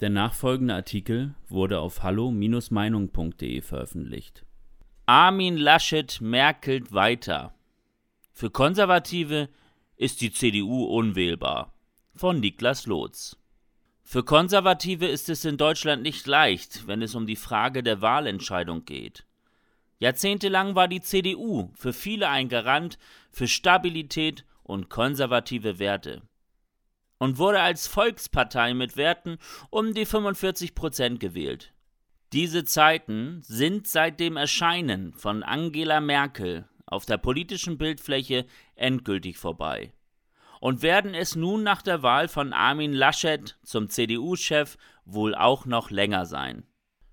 [0.00, 4.44] Der nachfolgende Artikel wurde auf hallo-meinung.de veröffentlicht.
[5.06, 7.54] Armin Laschet merkelt weiter.
[8.32, 9.48] Für Konservative
[9.96, 11.72] ist die CDU unwählbar.
[12.14, 13.38] Von Niklas Lotz.
[14.02, 18.84] Für Konservative ist es in Deutschland nicht leicht, wenn es um die Frage der Wahlentscheidung
[18.84, 19.24] geht.
[19.98, 22.98] Jahrzehntelang war die CDU für viele ein Garant
[23.30, 26.20] für Stabilität und konservative Werte
[27.18, 29.38] und wurde als Volkspartei mit Werten
[29.70, 31.72] um die 45 Prozent gewählt.
[32.32, 39.92] Diese Zeiten sind seit dem Erscheinen von Angela Merkel auf der politischen Bildfläche endgültig vorbei
[40.60, 45.90] und werden es nun nach der Wahl von Armin Laschet zum CDU-Chef wohl auch noch
[45.90, 46.64] länger sein.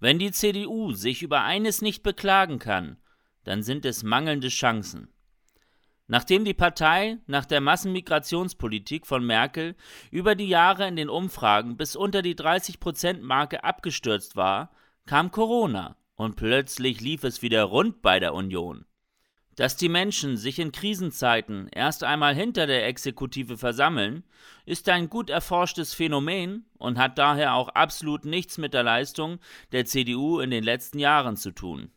[0.00, 2.96] Wenn die CDU sich über eines nicht beklagen kann,
[3.44, 5.08] dann sind es mangelnde Chancen.
[6.08, 9.74] Nachdem die Partei nach der Massenmigrationspolitik von Merkel
[10.10, 14.70] über die Jahre in den Umfragen bis unter die 30-Prozent-Marke abgestürzt war,
[15.04, 18.86] kam Corona und plötzlich lief es wieder rund bei der Union.
[19.56, 24.22] Dass die Menschen sich in Krisenzeiten erst einmal hinter der Exekutive versammeln,
[24.66, 29.40] ist ein gut erforschtes Phänomen und hat daher auch absolut nichts mit der Leistung
[29.72, 31.90] der CDU in den letzten Jahren zu tun.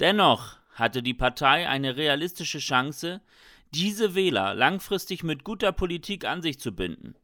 [0.00, 3.20] Dennoch hatte die Partei eine realistische Chance,
[3.74, 7.16] diese Wähler langfristig mit guter Politik an sich zu binden.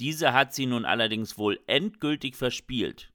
[0.00, 3.12] Diese hat sie nun allerdings wohl endgültig verspielt.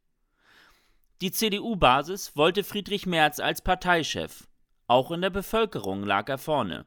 [1.19, 4.47] Die CDU-Basis wollte Friedrich Merz als Parteichef.
[4.87, 6.85] Auch in der Bevölkerung lag er vorne.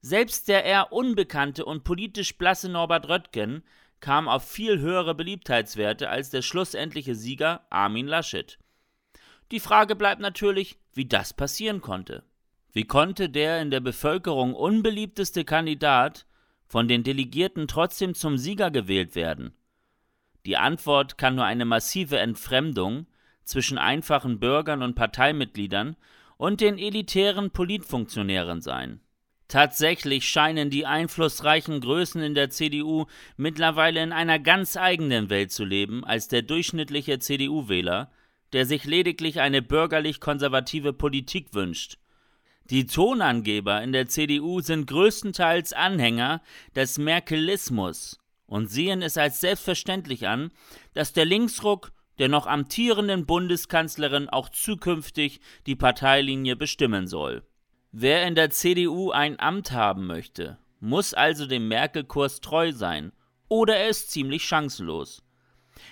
[0.00, 3.64] Selbst der eher unbekannte und politisch blasse Norbert Röttgen
[4.00, 8.58] kam auf viel höhere Beliebtheitswerte als der schlussendliche Sieger Armin Laschet.
[9.50, 12.22] Die Frage bleibt natürlich, wie das passieren konnte.
[12.78, 16.26] Wie konnte der in der Bevölkerung unbeliebteste Kandidat
[16.68, 19.52] von den Delegierten trotzdem zum Sieger gewählt werden?
[20.46, 23.08] Die Antwort kann nur eine massive Entfremdung
[23.42, 25.96] zwischen einfachen Bürgern und Parteimitgliedern
[26.36, 29.00] und den elitären Politfunktionären sein.
[29.48, 35.64] Tatsächlich scheinen die einflussreichen Größen in der CDU mittlerweile in einer ganz eigenen Welt zu
[35.64, 38.12] leben als der durchschnittliche CDU-Wähler,
[38.52, 41.98] der sich lediglich eine bürgerlich-konservative Politik wünscht
[42.70, 46.42] die Tonangeber in der CDU sind größtenteils Anhänger
[46.74, 50.50] des Merkelismus und sehen es als selbstverständlich an,
[50.94, 57.42] dass der Linksruck der noch amtierenden Bundeskanzlerin auch zukünftig die Parteilinie bestimmen soll.
[57.92, 63.12] Wer in der CDU ein Amt haben möchte, muss also dem Merkel-Kurs treu sein,
[63.48, 65.22] oder er ist ziemlich chancenlos.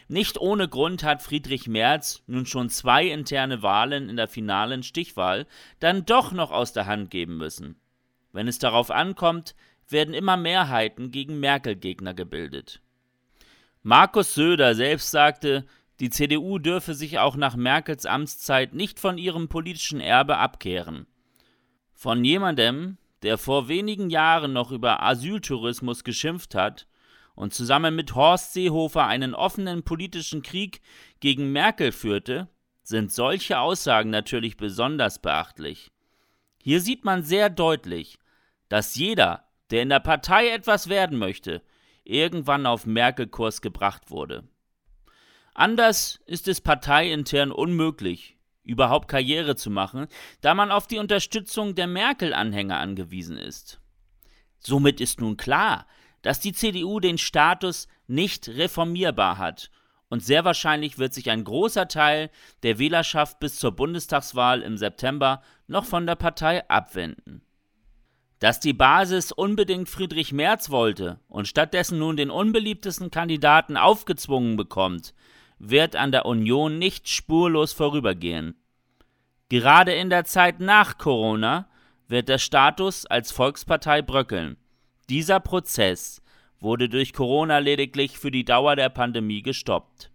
[0.08, 5.47] Nicht ohne Grund hat Friedrich Merz nun schon zwei interne Wahlen in der finalen Stichwahl
[5.80, 7.76] dann doch noch aus der Hand geben müssen.
[8.32, 9.54] Wenn es darauf ankommt,
[9.88, 12.80] werden immer Mehrheiten gegen Merkel-Gegner gebildet.
[13.82, 15.64] Markus Söder selbst sagte,
[16.00, 21.06] die CDU dürfe sich auch nach Merkels Amtszeit nicht von ihrem politischen Erbe abkehren.
[21.94, 26.86] Von jemandem, der vor wenigen Jahren noch über Asyltourismus geschimpft hat,
[27.36, 30.80] und zusammen mit Horst Seehofer einen offenen politischen Krieg
[31.20, 32.48] gegen Merkel führte,
[32.82, 35.92] sind solche Aussagen natürlich besonders beachtlich.
[36.62, 38.19] Hier sieht man sehr deutlich,
[38.69, 41.62] dass jeder, der in der Partei etwas werden möchte,
[42.04, 44.48] irgendwann auf Merkel-Kurs gebracht wurde.
[45.54, 50.06] Anders ist es parteiintern unmöglich, überhaupt Karriere zu machen,
[50.41, 53.80] da man auf die Unterstützung der Merkel-Anhänger angewiesen ist.
[54.58, 55.86] Somit ist nun klar,
[56.26, 59.70] dass die CDU den Status nicht reformierbar hat
[60.09, 62.31] und sehr wahrscheinlich wird sich ein großer Teil
[62.64, 67.42] der Wählerschaft bis zur Bundestagswahl im September noch von der Partei abwenden.
[68.41, 75.15] Dass die Basis unbedingt Friedrich Merz wollte und stattdessen nun den unbeliebtesten Kandidaten aufgezwungen bekommt,
[75.60, 78.56] wird an der Union nicht spurlos vorübergehen.
[79.48, 81.69] Gerade in der Zeit nach Corona
[82.09, 84.56] wird der Status als Volkspartei bröckeln.
[85.09, 86.22] Dieser Prozess
[86.59, 90.11] wurde durch Corona lediglich für die Dauer der Pandemie gestoppt.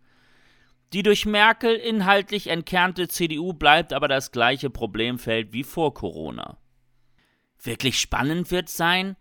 [0.94, 6.58] Die durch Merkel inhaltlich entkernte CDU bleibt aber das gleiche Problemfeld wie vor Corona.
[7.64, 9.16] Wirklich spannend wird sein,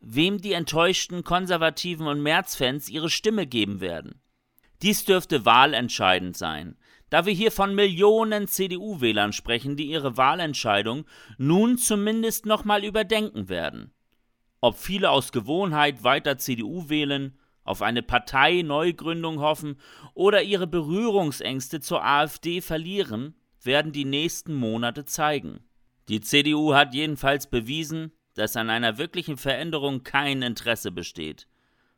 [0.00, 4.22] wem die enttäuschten Konservativen und Märzfans ihre Stimme geben werden.
[4.80, 6.78] Dies dürfte wahlentscheidend sein,
[7.10, 11.04] da wir hier von Millionen CDU-Wählern sprechen, die ihre Wahlentscheidung
[11.36, 13.92] nun zumindest nochmal überdenken werden.
[14.60, 19.76] Ob viele aus Gewohnheit weiter CDU wählen, auf eine Parteineugründung hoffen
[20.14, 25.60] oder ihre Berührungsängste zur AfD verlieren, werden die nächsten Monate zeigen.
[26.08, 31.46] Die CDU hat jedenfalls bewiesen, dass an einer wirklichen Veränderung kein Interesse besteht.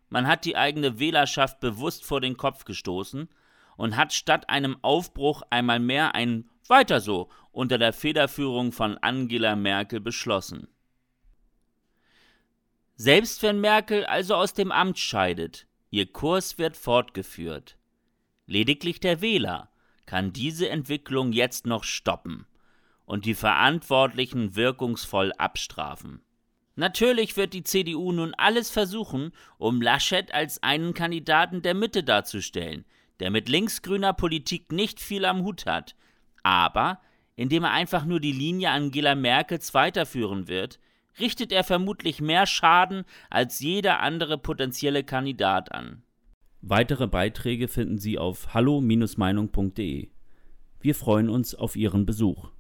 [0.09, 3.29] Man hat die eigene Wählerschaft bewusst vor den Kopf gestoßen
[3.77, 9.57] und hat statt einem Aufbruch einmal mehr ein Weiter so unter der Federführung von Angela
[9.57, 10.69] Merkel beschlossen.
[13.05, 17.77] Selbst wenn Merkel also aus dem Amt scheidet, ihr Kurs wird fortgeführt.
[18.47, 19.71] Lediglich der Wähler
[20.07, 22.47] kann diese Entwicklung jetzt noch stoppen
[23.05, 26.23] und die Verantwortlichen wirkungsvoll abstrafen.
[26.77, 32.85] Natürlich wird die CDU nun alles versuchen, um Laschet als einen Kandidaten der Mitte darzustellen,
[33.19, 35.97] der mit linksgrüner Politik nicht viel am Hut hat,
[36.45, 37.01] aber
[37.35, 40.79] indem er einfach nur die Linie Angela Merkels weiterführen wird,
[41.21, 46.03] richtet er vermutlich mehr Schaden als jeder andere potenzielle Kandidat an.
[46.61, 50.09] Weitere Beiträge finden Sie auf hallo-meinung.de.
[50.81, 52.51] Wir freuen uns auf Ihren Besuch.